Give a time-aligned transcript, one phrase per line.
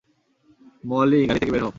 [0.83, 1.69] মলি, গাড়ি থেকে বের হও।